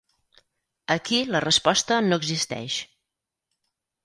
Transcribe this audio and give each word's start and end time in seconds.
Aquí 0.95 1.19
la 1.35 1.41
resposta 1.45 2.01
no 2.07 2.19
existeix. 2.23 2.81